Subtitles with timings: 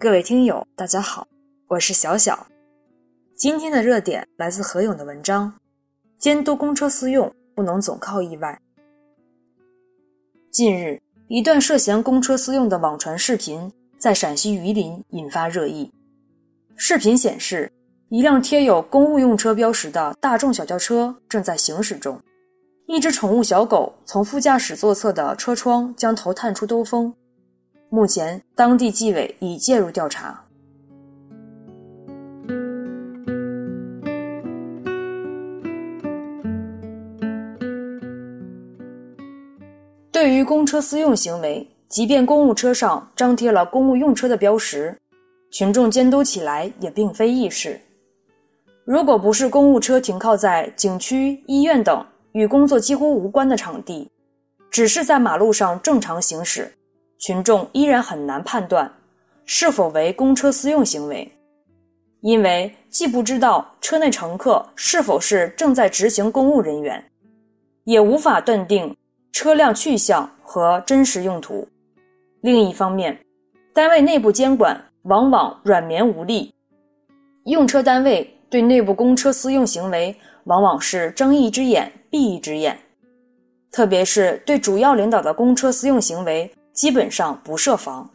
[0.00, 1.28] 各位听友，大家好，
[1.68, 2.46] 我是小小。
[3.36, 5.52] 今天的热点来自何勇的文章：
[6.18, 8.58] 监督公车私用不能总靠意外。
[10.50, 15.92] 近日，一段涉嫌公车私用的网传视频在陕西榆林引发热议。
[16.76, 17.70] 视频显示，
[18.08, 22.18] 一辆贴有公务用车标识的大众小轿车正在行驶中，
[22.86, 27.14] 一只宠物小狗从副驾驶座侧的车窗将头探出兜风。
[27.92, 30.44] 目前，当地纪委已介入调查。
[40.12, 44.96] 对于公车私用行为，即便公务车上张贴了公务用车的标识，
[45.50, 47.80] 群众监督起来也并非易事。
[48.84, 54.08] 如果不是公务车停靠在景区、医院等与工作几乎无关的场地，
[54.70, 56.72] 只是在马路上正常行驶。
[57.20, 58.90] 群众依然很难判断
[59.44, 61.30] 是否为公车私用行为，
[62.22, 67.04] 因为既不知道车内乘客是否是正在执行公务人员，
[67.84, 68.96] 也无法断定
[69.32, 71.68] 车辆去向和真实用途。
[72.40, 73.18] 另一方面，
[73.74, 76.50] 单位内部监管往往软绵无力，
[77.44, 82.78] 用车单位对内部公车私用行为往往是睁一只眼闭一只眼，
[83.70, 86.50] 特别是对主要领导的公车私用行为。
[86.72, 88.10] 基本上不设防，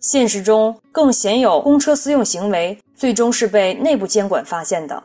[0.00, 5.02] 现实中更鲜有公车私用行为最终是被内部监管发现的。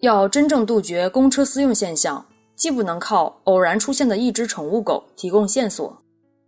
[0.00, 5.96] 要真正杜绝公车私用现象，既不能靠偶然出现的一只宠物狗提供线索，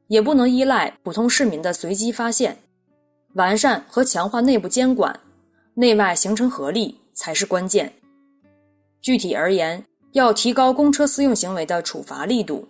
[0.08, 2.58] 也不能依赖普通市民的随机发现，
[3.34, 5.18] 完善和强化内部监管，
[5.72, 7.90] 内外形成合力才是关键。
[9.06, 12.66] 具体而言，要提高公车私用行为的处罚力度，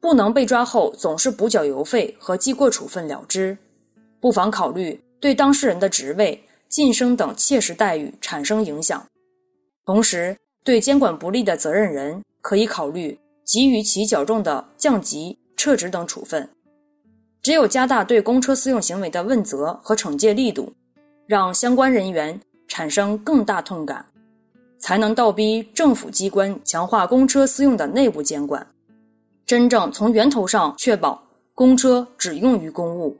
[0.00, 3.58] 不能被抓后总是补缴油费和记过处分了之，
[4.18, 9.04] 不妨考虑对当事人的职位晋升等切实待遇产生影响。
[9.84, 10.34] 同时，
[10.64, 16.48] 对监管不力的责任人，可以考虑给予其较重的降级、撤职等处分。
[17.42, 20.72] 只有加大对公车私用行为的问责和惩戒力度，
[21.26, 24.06] 让相关人员产生更大痛感。
[24.88, 28.66] 才能倒逼政府机关强化公车私用的内部监管，
[29.44, 31.22] 真正从源头上确保
[31.54, 33.14] 公车只用于公务。